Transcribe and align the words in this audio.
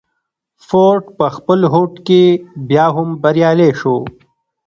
فورډ 0.67 1.03
په 1.17 1.25
خپل 1.35 1.59
هوډ 1.71 1.93
کې 2.07 2.23
بيا 2.69 2.85
هم 2.95 3.07
بريالی 3.23 3.69
شو. 3.79 3.97